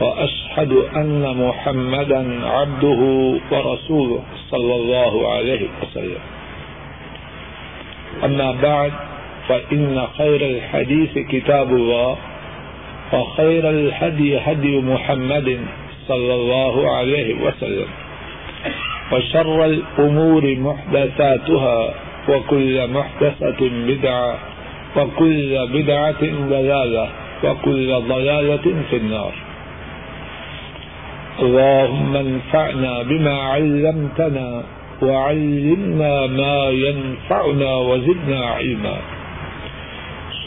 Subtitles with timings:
[0.00, 3.00] وأشهد أن محمدا عبده
[3.50, 6.22] ورسوله صلى الله عليه وسلم.
[8.24, 8.92] أما بعد،
[9.48, 12.16] فإن خير الحديث كتاب الله،
[13.12, 15.58] وخير الهدي هدي محمد
[16.08, 17.86] صلى الله عليه وسلم.
[19.12, 21.94] وشر الأمور محدثاتها،
[22.28, 24.38] وكل محدثة بدعة،
[24.96, 27.08] وكل بدعة ضلالة،
[27.44, 29.43] وكل ضلالة في النار.
[31.42, 34.62] اللهم انفعنا بما علمتنا
[35.02, 38.96] وعلمنا ما ينفعنا وزدنا علما.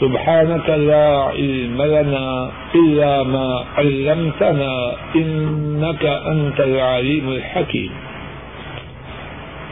[0.00, 7.90] سبحانك لا علم لنا إلا ما علمتنا إنك أنت العليم الحكيم.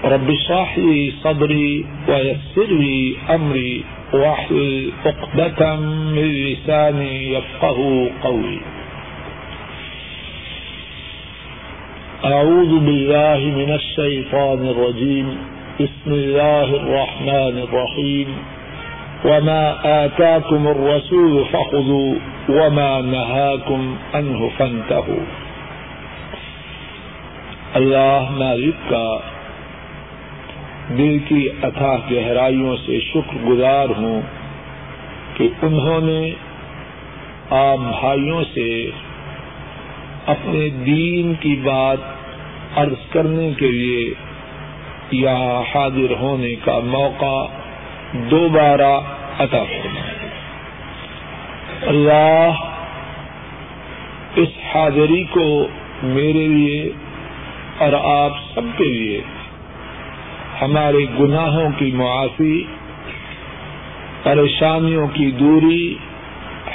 [0.04, 5.76] رب اشرح لي صدري ويسر لي أمري واحلل عقدة
[6.16, 8.75] من لساني يفقه قولي.
[12.26, 15.36] أعوذ بالله من الشيطان الرجيم.
[15.80, 18.32] بسم الله الرحمن الرحيم.
[19.24, 22.14] وما آتاكم الرسول فخذوا
[22.48, 25.24] وما نهاكم عنه فانتهوا.
[27.74, 29.18] اللہ مالک کا
[30.88, 34.20] دل کی اتھاہ گہرائیوں سے شکر گزار ہوں
[35.34, 36.30] کہ انہوں نے
[37.50, 38.90] آپ بھائیوں سے
[40.26, 42.15] اپنے دین کی بات
[42.76, 44.14] عرض کرنے کے لیے
[45.10, 47.46] یہاں حاضر ہونے کا موقع
[48.12, 49.00] دوبارہ
[49.38, 50.28] عطا فرمائے۔
[51.82, 52.50] اللہ
[54.36, 55.68] اس حاضری کو
[56.02, 56.90] میرے لیے
[57.78, 59.20] اور آپ سب کے لیے
[60.62, 62.64] ہمارے گناہوں کی معافی،
[64.22, 65.94] پریشانیوں کی دوری،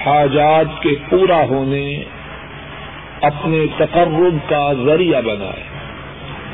[0.06, 2.04] حاجات کے پورا ہونے،
[3.22, 5.71] اپنے تقرب کا ذریعہ بنائے۔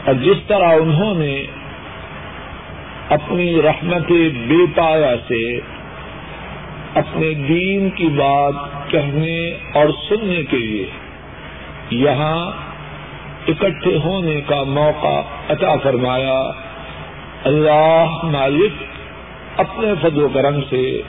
[0.08, 1.46] اور جس طرح انہوں نے
[3.10, 4.12] اپنی رحمت
[4.48, 5.60] بے پایا سے
[6.96, 8.54] اپنے دین کی بات
[8.92, 10.86] کہنے اور سننے کے لیے
[11.90, 12.52] یہاں
[13.48, 16.52] اکٹھے ہونے کا موقع عطا فرمایا،
[17.44, 18.84] اللہ مالک
[19.58, 21.02] اپنے فضل و کرم سے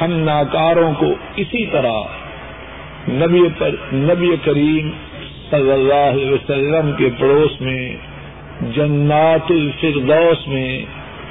[0.00, 2.00] ہم ناکاروں کو اسی طرح
[3.08, 4.90] نبی پر نبی کریم
[5.50, 7.96] صلی اللہ علیہ وسلم کے پڑوس میں
[8.60, 10.70] جنات الفردوس میں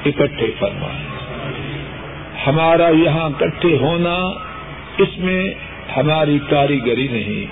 [0.05, 1.05] اکٹھے فرمائے۔
[2.47, 4.15] ہمارا یہاں اکٹھے ہونا
[4.97, 5.41] اس میں
[5.97, 7.45] ہماری کاریگری نہیں،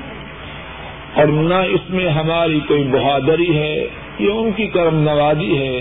[1.15, 3.75] اور نہ اس میں ہماری کوئی بہادری ہے،
[4.19, 5.79] یہ ان کی کرم نوازی ہے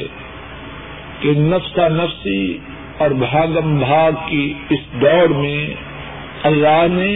[1.20, 2.58] کہ نفسا نفسی
[2.98, 5.66] اور بھاگم بھاگ کی اس دوڑ میں
[6.42, 7.12] اللہ نے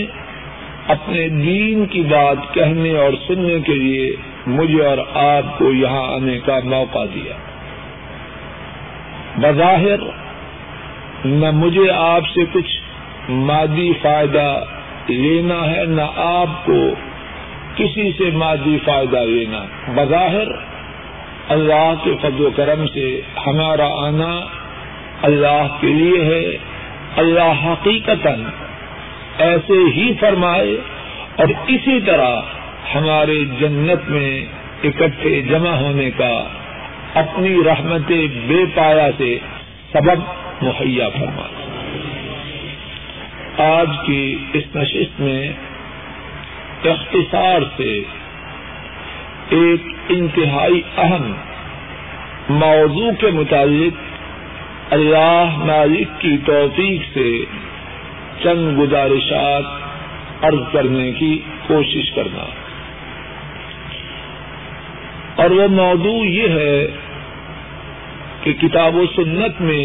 [0.88, 4.10] اپنے دین کی بات کہنے اور سننے کے لیے
[4.48, 7.32] مجھے اور آپ کو یہاں آنے کا موقع دیا۔
[9.36, 10.00] بظاہر
[11.24, 12.80] نہ مجھے آپ سے کچھ
[13.30, 14.64] مادی فائدہ
[15.08, 16.94] لینا ہے، نہ آپ کو
[17.76, 19.64] کسی سے مادی فائدہ لینا۔
[19.94, 20.48] بظاہر
[21.48, 24.40] اللہ کے فضل و کرم سے ہمارا آنا
[25.22, 26.56] اللہ کے لیے ہے۔
[27.16, 28.26] اللہ حقیقت
[29.38, 30.76] ایسے ہی فرمائے
[31.36, 32.40] اور اسی طرح
[32.94, 34.44] ہمارے جنت میں
[34.84, 36.44] اکٹھے جمع ہونے کا
[37.14, 38.12] اپنی رحمت
[38.46, 39.38] بے پایا سے
[39.92, 40.20] سبب
[40.62, 41.58] مہیا فرمائے
[43.68, 45.52] آج کی اس نشست میں
[46.84, 48.02] اختصار سے
[49.48, 51.32] ایک انتہائی اہم
[52.48, 53.94] موضوع کے متعلق
[54.92, 57.44] اللہ مالک کی توفیق سے
[58.42, 59.64] چند گزارشات
[60.44, 62.44] عرض کرنے کی کوشش کرنا۔
[65.38, 66.86] اور وہ موضوع یہ ہے
[68.42, 69.84] کہ کتاب و سنت میں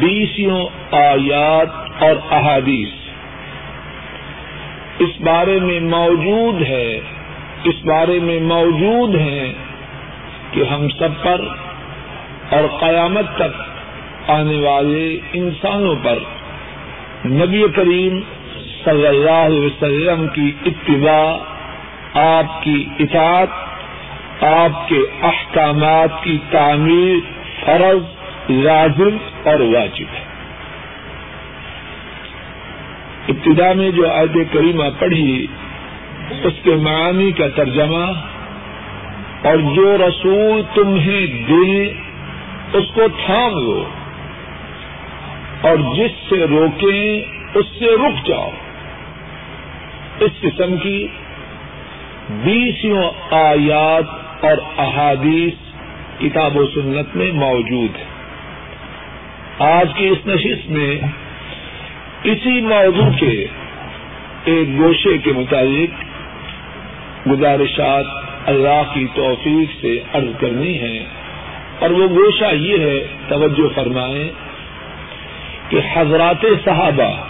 [0.00, 2.94] بیسوں آیات اور احادیث
[4.98, 7.00] اس بارے میں موجود ہے،
[7.64, 9.52] اس بارے میں موجود ہیں
[10.52, 11.44] کہ ہم سب پر
[12.50, 13.60] اور قیامت تک
[14.30, 16.18] آنے والے انسانوں پر
[17.26, 18.20] نبی کریم
[18.84, 21.36] صلی اللہ علیہ وسلم کی اتباع،
[22.14, 23.65] آپ کی اطاعت
[24.40, 27.16] آپ کے احکامات کی تعمیر
[27.64, 28.02] فرض،
[28.50, 30.24] لازم اور واجب ہے۔
[33.28, 35.46] ابتدا میں جو عہد کریمہ پڑھی،
[36.30, 38.12] اس کے معنی کا ترجمہ،
[39.46, 41.92] اور جو رسول تمہیں دے،
[42.72, 43.84] اس کو تھام لو۔
[45.60, 47.20] اور جس سے روکیں،
[47.54, 48.50] اس سے رک جاؤ۔
[50.20, 51.06] اس قسم کی
[52.30, 55.52] بیسوں آیات اور احادیث
[56.18, 58.04] کتاب و سنت میں موجود ہے
[59.58, 61.00] آج کی اس نشست میں
[62.24, 63.46] اسی موضوع کے
[64.44, 66.04] ایک گوشے کے مطابق
[67.28, 68.04] گزارشات
[68.46, 71.04] اللہ کی توفیق سے عرض کرنی ہے۔
[71.78, 74.30] اور وہ گوشہ یہ ہے، توجہ فرمائیں
[75.68, 77.26] کہ حضرات صحابہ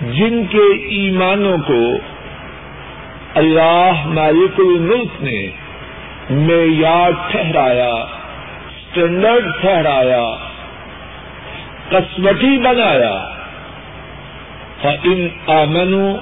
[0.00, 1.98] جن کے ایمانوں کو
[3.36, 5.48] اللہ مالک الملک نے
[6.30, 7.94] معیار ٹھہرایا
[8.76, 10.36] اسٹینڈرڈ ٹھہرایا،
[11.88, 13.28] قسمتی بنایا۔
[15.04, 16.16] ان آمنو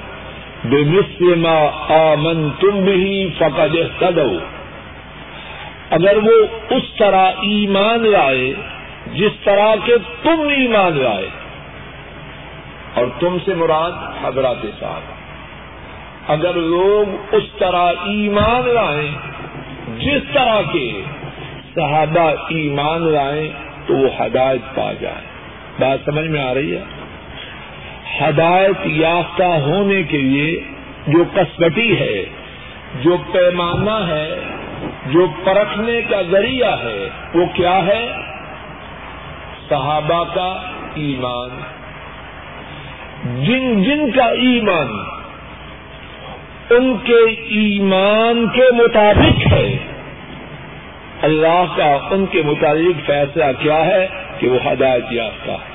[0.64, 4.38] بے ما آمن تم بھی فقد سدو
[5.90, 8.55] اگر وہ اس طرح ایمان لائے،
[9.12, 11.28] جس طرح کے تم ایمان لائے۔
[12.94, 15.13] اور تم سے مراد حضرات صاحب۔
[16.29, 19.11] اگر لوگ اس طرح ایمان لائیں،
[19.99, 21.03] جس طرح کے
[21.75, 23.50] صحابہ ایمان لائیں،
[23.87, 25.26] تو وہ ہدایت پا جائیں۔
[25.81, 26.82] بات سمجھ میں آ رہی ہے؟
[28.21, 30.61] ہدایت یافتہ ہونے کے لیے
[31.06, 32.25] جو کسبٹی ہے،
[33.03, 34.41] جو پیمانہ ہے،
[35.06, 38.09] جو پرکھنے کا ذریعہ ہے، وہ کیا ہے؟
[39.69, 40.61] صحابہ کا
[40.94, 41.50] ایمان۔
[43.44, 45.13] جن جن کا ایمان
[46.70, 49.78] ان کے ایمان کے مطابق ہے۔
[51.22, 54.08] اللہ کا ان کے مطابق فیصلہ کیا ہے
[54.38, 55.75] کہ وہ ہدایت یافتہ ہے۔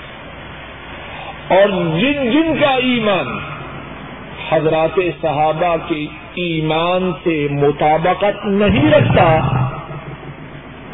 [1.47, 1.69] اور
[1.99, 3.27] جن جن کا ایمان
[4.49, 9.39] حضرات صحابہ کے ایمان سے مطابقت نہیں رکھتا،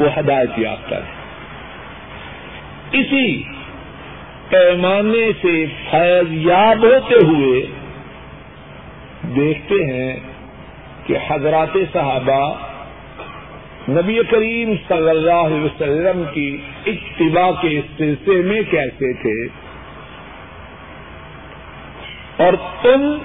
[0.00, 1.16] وہ ہدایت یافتہ ہے۔
[2.92, 3.42] اسی
[4.48, 7.66] پیمانے سے فیض یاب ہوتے ہوئے
[9.34, 10.16] دیکھتے ہیں
[11.06, 12.54] کہ حضرات صحابہ
[13.88, 19.66] نبی کریم صلی اللہ علیہ وسلم کی اتباع کے سلسلے میں کیسے تھے؟
[22.44, 22.52] اور
[22.82, 23.18] تم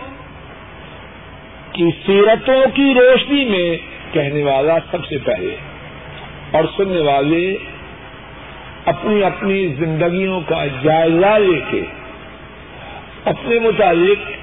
[1.72, 3.78] کی سیرتوں کی روشنی میں
[4.14, 5.56] کہنے والا سب سے پہلے
[6.52, 7.58] اور سننے والے
[8.86, 11.82] اپنی اپنی زندگیوں کا جائزہ لے کے
[13.26, 14.41] اپنے متعلق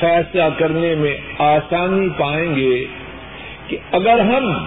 [0.00, 2.84] فیصلہ کرنے میں آسانی پائیں گے
[3.68, 4.64] کہ اگر ہم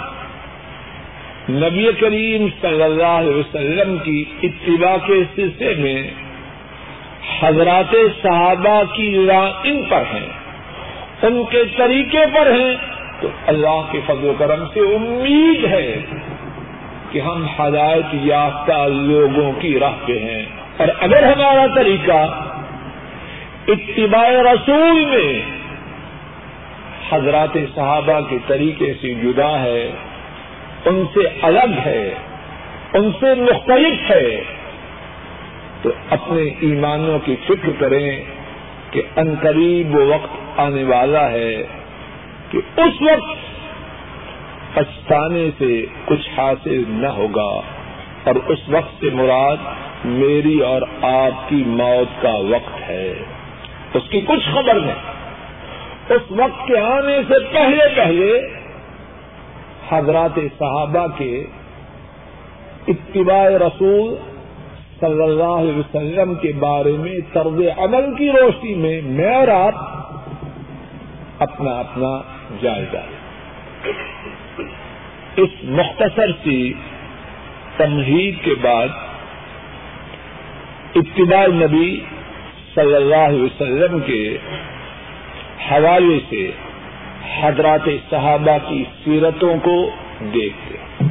[1.50, 6.12] نبی کریم صلی اللہ علیہ وسلم کی اتباع کے سلسلے میں
[7.42, 10.28] حضرات صحابہ کی راہ ان پر ہیں،
[11.22, 12.76] ان کے طریقے پر ہیں،
[13.22, 16.02] تو اللہ کے فضل و کرم سے امید ہے
[17.12, 20.46] کہ ہم ہدایت یافتہ لوگوں کی راہ پہ ہیں۔
[20.78, 22.49] اور اگر ہمارا طریقہ
[23.70, 25.42] اتباع رسول میں۔
[27.10, 29.92] حضرات صحابہ کے طریقے سے جدا ہے،
[30.86, 32.14] ان سے الگ ہے،
[32.94, 34.42] ان سے مختلف ہے۔
[35.82, 38.24] تو اپنے ایمانوں کی فکر کریں
[38.92, 41.64] کہ ان قریب وہ وقت آنے والا ہے
[42.50, 43.40] کہ اس وقت
[44.74, 47.62] پچھتانے سے کچھ حاصل نہ ہوگا
[48.24, 49.58] اور اس وقت سے مراد
[50.06, 53.14] میری اور آپ کی موت کا وقت ہے۔
[53.94, 55.20] اس کی کچھ خبر نہیں۔
[56.10, 58.48] اس وقت کے آنے سے پہلے پہلے
[59.90, 61.46] حضرات صحابہ کے
[62.88, 64.16] اتباع رسول
[65.00, 69.76] صلی اللہ علیہ وسلم کے بارے میں طرز عمل کی روشنی میں میں اور آپ
[71.40, 72.22] اپنا اپنا
[72.62, 72.98] جائزہ۔
[75.36, 76.74] اس مختصر سی
[77.78, 78.88] تمہید کے بعد
[80.96, 82.00] ابتداء نبی
[82.80, 84.38] صلی اللہ علیہ وسلم کے
[85.72, 86.52] حوالے سے
[87.42, 89.90] حضرات صحابہ کی سیرتوں کو
[90.34, 91.04] دیکھتے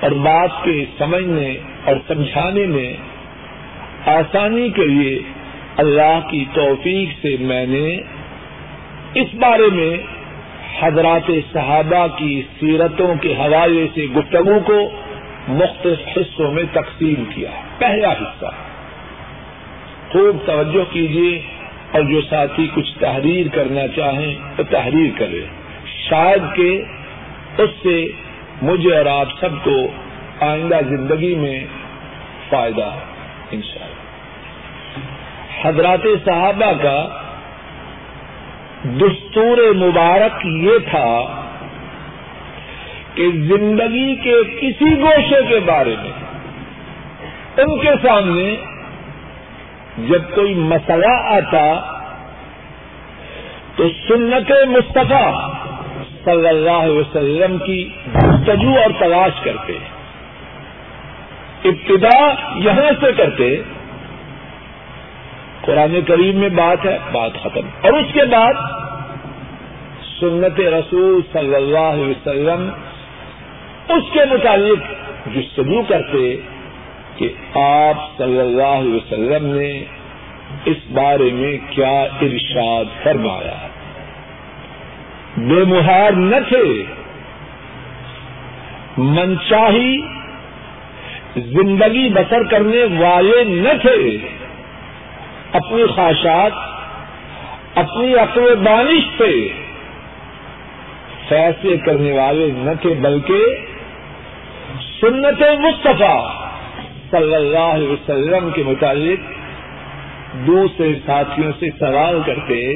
[0.00, 2.92] اور بات کے سمجھنے اور سمجھانے میں
[4.06, 5.18] آسانی کے لیے
[5.76, 8.00] اللہ کی توفیق سے میں نے
[9.14, 9.96] اس بارے میں
[10.80, 14.90] حضرات صحابہ کی سیرتوں کے حوالے سے گفتگو کو
[15.48, 18.65] مختلف حصوں میں تقسیم کیا۔ پہلا حصہ۔
[20.12, 21.40] خوب توجہ کیجیے
[21.92, 25.44] اور جو ساتھی کچھ تحریر کرنا چاہیں تو تحریر کرے۔
[26.08, 26.82] شاید کہ
[27.58, 28.08] اس سے
[28.62, 29.88] مجھے اور آپ سب کو
[30.40, 31.64] آئندہ زندگی میں
[32.48, 32.90] فائدہ
[33.50, 33.96] انشاءاللہ۔
[35.62, 37.08] حضرات صحابہ کا
[38.84, 41.42] دستور مبارک یہ تھا
[43.14, 46.12] کہ زندگی کے کسی گوشے کے بارے میں،
[47.56, 48.56] ان کے سامنے
[49.98, 51.96] جب کوئی مسئلہ آتا
[53.76, 55.50] تو سنت مصطفیٰ
[56.24, 59.72] صلی اللہ علیہ وسلم کی جستجو اور تلاش کرتے
[61.64, 63.62] ابتدا یہاں سے کرتے۔
[65.60, 68.54] قرآن کریم میں بات ہے، بات ختم۔ اور اس کے بعد
[70.20, 72.70] سنت رسول صلی اللہ علیہ وسلم
[73.88, 74.78] اس کے متعلق
[75.34, 76.36] جستجو کرتے۔
[77.16, 79.84] کہ آپ صلی اللہ علیہ وسلم نے
[80.64, 83.66] اس بارے میں کیا ارشاد فرمایا؟
[85.36, 86.84] بے مہار نہ تھے،
[88.96, 90.00] منچاہی،
[91.36, 94.18] زندگی بسر کرنے والے نہ تھے۔
[95.52, 96.52] اپنی خواہشات،
[97.74, 99.48] اپنی عقل دانش سے
[101.28, 103.42] فیصلے کرنے والے نہ تھے، بلکہ
[105.00, 106.45] سنت مصطفیٰ۔
[107.10, 109.20] صلی اللہ علیہ وسلم کے متعلق
[110.46, 112.74] دوسرے ساتھیوں سے سوال کرتے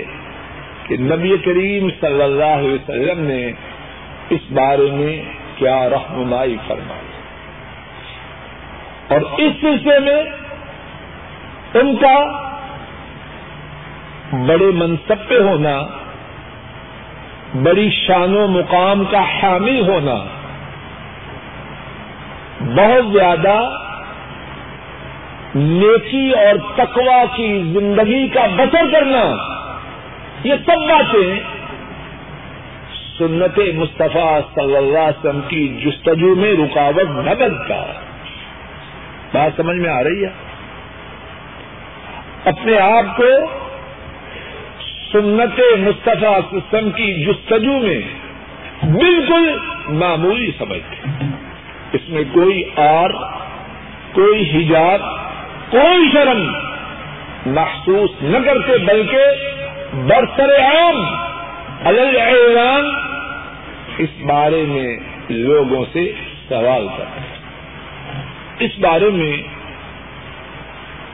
[0.87, 3.52] کہ نبی کریم صلی اللہ علیہ وسلم نے
[4.30, 5.22] اس بارے میں
[5.56, 7.08] کیا رہنمائی فرمائی؟
[9.08, 10.22] اور اس سلسلے میں
[11.75, 12.16] ان کا
[14.46, 15.82] بڑے منصب پہ ہونا،
[17.62, 20.14] بڑی شان و مقام کا حامل ہونا
[22.60, 23.79] بہت زیادہ
[25.54, 29.37] نیکی اور تقوا کی زندگی کا بسر کرنا،
[30.45, 31.40] یہ سب باتیں
[33.19, 37.92] سنت مصطفیٰ صلی اللہ علیہ وسلم کی جستجو میں رکاوٹ نہ بنتا۔
[39.33, 40.30] بات سمجھ میں آ رہی ہے؟
[42.45, 43.47] اپنے آپ کو
[45.12, 48.00] سنت مصطفیٰ سسٹم کی جستجو میں
[48.83, 49.57] بالکل
[49.88, 51.25] معمولی سمجھتے
[51.92, 53.11] اس میں کوئی آر،
[54.12, 55.20] کوئی حجاب
[55.71, 56.41] کوئی شرم
[57.47, 59.19] محسوس نہ کرتے، بلکہ
[59.95, 60.97] برسر عام
[61.87, 62.91] اعلان
[63.99, 64.97] اس بارے میں
[65.31, 66.12] لوگوں سے
[66.49, 69.43] سوال کرتے اس بارے میں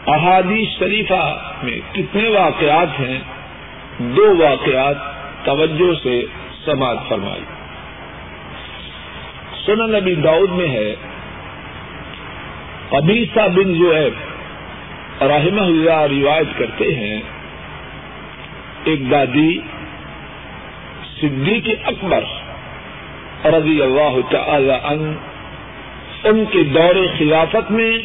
[0.06, 1.24] احادیث شریفہ
[1.62, 3.18] میں کتنے واقعات ہیں؟
[3.98, 4.96] دو واقعات
[5.44, 6.22] توجہ سے
[6.64, 7.42] سماعت فرمائی
[9.66, 10.94] سنن نبی داؤد میں ہے
[12.92, 14.08] ابیسا بن جو ہے
[15.20, 17.20] رحمہ اللہ روایت کرتے ہیں،
[18.84, 19.58] ایک دادی
[21.20, 22.24] صدیق اکبر
[23.44, 25.10] رضی اللہ تعالی عنہ
[26.28, 27.98] ان کے دور خلافت میں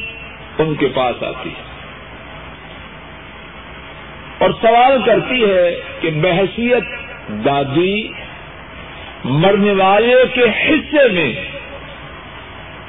[0.57, 1.63] ان کے پاس آتی ہے۔
[4.37, 6.83] اور سوال کرتی ہے کہ بحثیت
[7.45, 8.07] دادی
[9.23, 11.33] مرنے والے کے حصے میں،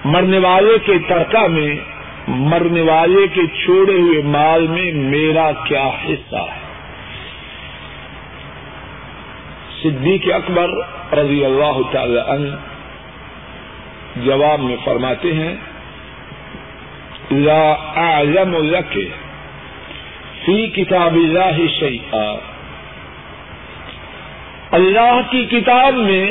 [0.05, 1.92] مرنے والے کے ترکہ میں
[2.29, 6.61] مرنے والے کے چھوڑے ہوئے مال میں میرا کیا حصہ ہے؟
[9.83, 10.71] صدیق اکبر
[11.13, 12.55] رضی اللہ تعالی عنہ
[14.17, 15.55] جواب میں فرماتے ہیں،
[17.31, 18.99] لا اعلم لك
[20.45, 22.35] فی کتاب اللہ شیئا.
[24.71, 26.31] اللہ کی کتاب میں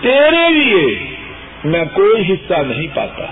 [0.00, 1.13] تیرے لیے
[1.64, 3.24] میں کوئی حصہ نہیں پاتا۔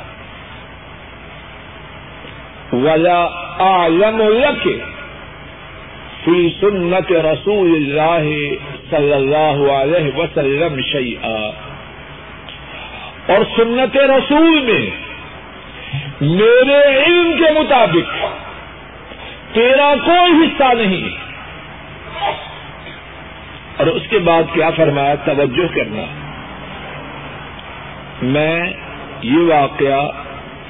[2.76, 3.26] ولا
[3.58, 4.68] عالم لک
[6.24, 8.54] فی سنت رسول اللہ
[8.90, 11.50] صلی اللہ علیہ وسلم شیئا
[13.26, 14.90] اور سنت رسول میں
[16.20, 18.26] میرے علم کے مطابق
[19.54, 21.08] تیرا کوئی حصہ نہیں۔
[23.76, 26.21] اور اس کے بعد کیا فرمایا؟ توجہ کرنا۔
[28.22, 28.72] میں
[29.22, 30.10] یہ واقعہ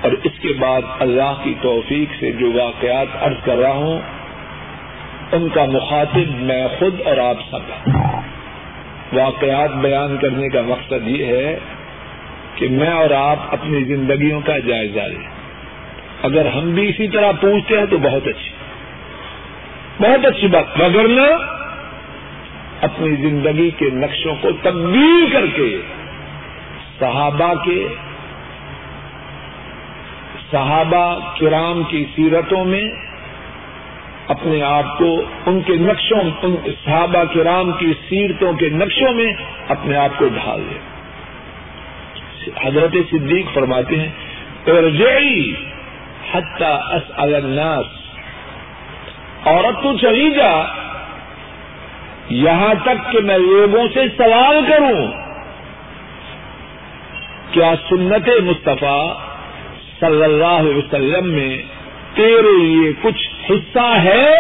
[0.00, 4.00] اور اس کے بعد اللہ کی توفیق سے جو واقعات عرض کر رہا ہوں،
[5.32, 7.90] ان کا مخاطب میں خود اور آپ سب
[9.12, 11.58] واقعات بیان کرنے کا مقصد یہ ہے
[12.54, 15.28] کہ میں اور آپ اپنی زندگیوں کا جائزہ لیں۔
[16.22, 18.50] اگر ہم بھی اسی طرح پوچھتے ہیں تو بہت اچھی۔
[19.98, 21.36] بہت اچھی بات۔ مگر نہ
[22.80, 25.78] اپنی زندگی کے نقشوں کو تبدیل کر کے
[27.02, 27.88] صحابہ کے
[30.52, 32.84] صحابہ کرام کی سیرتوں میں
[34.28, 39.32] اپنے آپ کو ان کے نقشوں ان صحابہ کرام کی سیرتوں کے نقشوں میں
[39.68, 40.92] اپنے آپ کو ڈھال دیں
[42.64, 44.08] حضرت صدیق فرماتے ہیں،
[44.66, 45.52] ارجعی
[46.32, 47.86] حتی اسأل الناس۔
[49.46, 50.62] عورت تو چلی جا،
[52.28, 55.21] یہاں تک کہ میں لوگوں سے سوال کروں۔
[57.52, 59.14] کیا سنت مصطفیٰ
[60.00, 61.62] صلی اللہ علیہ وسلم میں
[62.14, 64.34] تیرے لیے کچھ حصہ ہے؟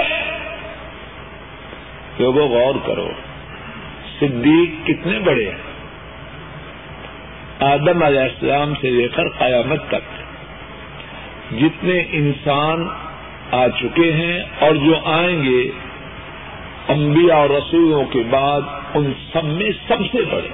[2.18, 3.08] لوگوں غور کرو،
[4.20, 5.72] صدیق کتنے بڑے ہیں۔
[7.60, 10.22] آدم علیہ السلام سے لے کر قیامت تک
[11.60, 12.88] جتنے انسان
[13.50, 15.70] آ چکے ہیں اور جو آئیں گے،
[16.88, 18.60] انبیاء اور رسولوں کے بعد
[18.94, 20.48] ان سب میں سب سے بڑے،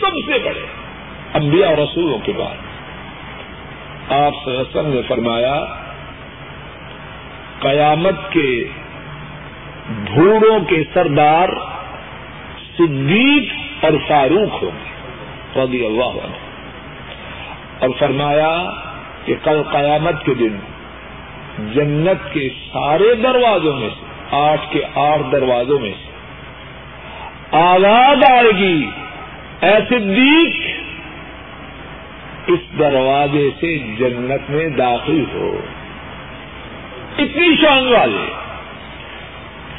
[0.00, 0.75] سب سے بڑے۔
[1.36, 2.54] انبیاء اور رسولوں کے بعد
[4.12, 5.64] آپ وسلم نے فرمایا،
[7.58, 8.68] قیامت کے
[9.88, 11.48] بھوڑوں کے سردار
[12.78, 13.52] صدیق
[13.84, 16.36] اور فاروق ہوں گے، رضی اللہ عنہ۔
[17.78, 18.70] اور فرمایا
[19.24, 20.56] کہ کل قیامت کے دن
[21.58, 26.10] جنت کے سارے دروازوں میں سے، آٹھ کے آٹھ دروازوں میں سے
[27.56, 28.90] آواز آئے گی
[29.60, 30.65] ایسے دیکھ اس
[32.78, 35.60] دروازے سے جنت میں داخل ہو۔
[37.18, 38.32] اتنی شان والے۔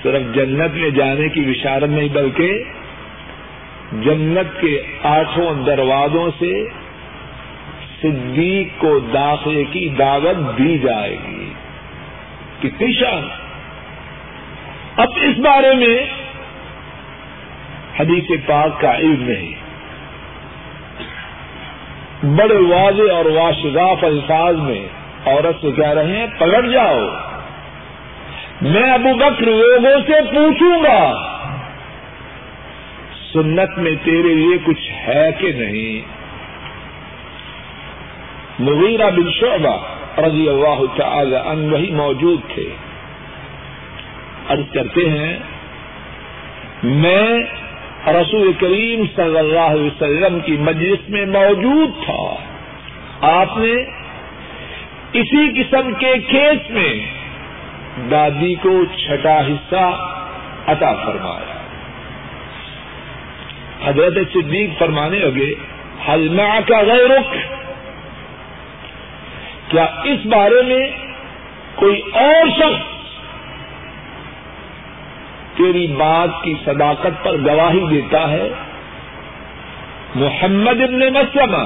[0.03, 2.63] صرف جنت میں جانے کی بشارت نہیں، بلکہ
[3.91, 6.67] جنت کے آٹھوں دروازوں سے
[8.01, 11.49] صدیق کو داخلے کی دعوت دی جائے گی۔
[12.59, 13.27] کتنی شان۔
[14.97, 15.97] اب اس بارے میں
[17.99, 19.66] حدیث پاک کا علم نہیں
[22.35, 24.87] بڑے واضح اور واشگاف الفاظ میں
[25.25, 26.99] عورت سے کہہ رہے ہیں، پکڑ جاؤ۔
[28.61, 31.13] میں ابو بکر لوگوں سے پوچھوں گا،
[33.33, 36.17] سنت میں تیرے لیے کچھ ہے کہ نہیں؟
[38.59, 39.77] مغیرہ بن شعبہ
[40.19, 42.69] رضی اللہ تعالی ان وہی موجود تھے۔
[44.49, 45.37] عرض کرتے ہیں،
[46.83, 47.39] میں
[48.07, 52.35] رسول کریم صلی اللہ علیہ وسلم کی مجلس میں موجود تھا۔
[53.21, 53.73] آپ نے
[55.13, 57.05] اسی قسم کے کیس میں
[58.11, 60.09] دادی کو چھٹا حصہ
[60.67, 61.57] عطا فرمایا۔
[63.85, 65.53] حضرت صدیق فرمانے لگے
[66.09, 67.35] حلما کا غیر رخ
[69.67, 70.87] کیا اس بارے میں
[71.75, 72.96] کوئی اور شخص
[75.57, 78.49] تیری بات کی صداقت پر گواہی دیتا ہے؟
[80.15, 81.63] محمد ابن مسلمہ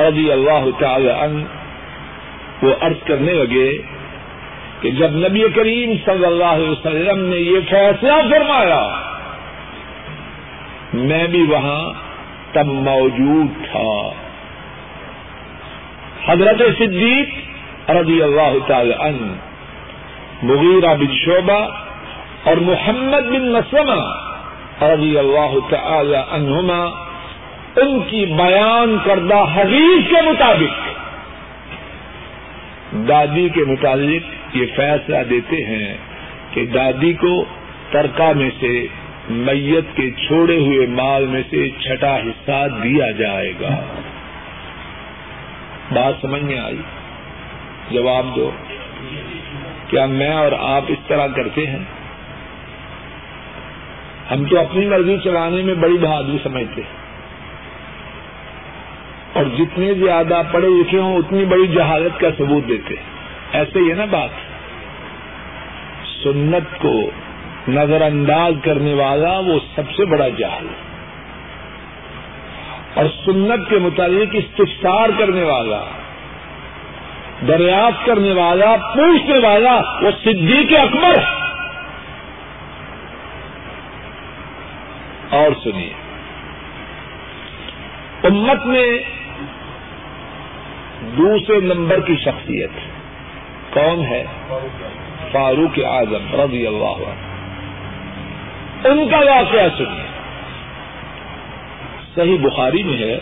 [0.00, 1.42] رضی اللہ تعالی عنہ
[2.62, 3.78] وہ عرض کرنے لگے
[4.80, 8.88] کہ جب نبی کریم صلی اللہ علیہ وسلم نے یہ فیصلہ فرمایا،
[10.94, 11.92] میں بھی وہاں
[12.52, 14.10] تب موجود تھا۔
[16.26, 19.32] حضرت صدیق رضی اللہ تعالی عنہ،
[20.42, 21.89] مغیرہ بن شعبہ
[22.44, 24.30] اور محمد بن مسلمہ
[24.84, 26.84] رضی اللہ تعالی عنہما
[27.76, 30.88] ان کی بیان کردہ حدیث کے مطابق،
[33.08, 35.96] دادی کے متعلق یہ فیصلہ دیتے ہیں
[36.50, 37.44] کہ دادی کو
[37.90, 38.86] ترکا میں سے،
[39.30, 43.70] میت کے چھوڑے ہوئے مال میں سے چھٹا حصہ دیا جائے گا۔
[45.92, 46.80] بات سمجھ میں آئی؟
[47.90, 48.50] جواب دو۔
[49.88, 51.99] کیا میں اور آپ اس طرح کرتے ہیں؟
[54.30, 57.00] ہم تو اپنی مرضی چلانے میں بڑی بہادری سمجھتے ہیں۔
[59.32, 62.94] اور جتنے زیادہ پڑھے لکھے ہوں، اتنی بڑی جہالت کا ثبوت دیتے
[63.52, 64.28] ایسے ہی ہے نا بات۔
[66.24, 67.10] سنت کو
[67.68, 70.66] نظر انداز کرنے والا وہ سب سے بڑا جہل
[72.94, 75.80] اور سنت کے متعلق استفسار کرنے والا،
[77.48, 81.39] دریافت کرنے والا، پوچھنے والا وہ صدیق اکبر ہے۔
[85.30, 85.92] اور سنیے۔
[88.24, 88.98] امت میں
[91.16, 92.70] دوسرے نمبر کی شخصیت
[93.70, 94.24] کون ہے؟
[95.32, 97.30] فاروق اعظم رضی اللہ عنہ۔
[98.88, 100.08] ان کا واقعہ سنیے۔
[102.14, 103.18] صحیح بخاری میں ہے۔